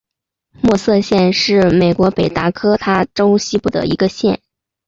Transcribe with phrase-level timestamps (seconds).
[0.63, 4.41] 默瑟县是美国北达科他州西部的一个县。